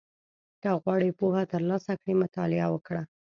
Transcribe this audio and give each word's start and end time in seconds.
•که 0.61 0.69
غواړې 0.81 1.11
پوهه 1.19 1.43
ترلاسه 1.53 1.93
کړې، 2.01 2.13
مطالعه 2.23 2.67
وکړه. 2.71 3.01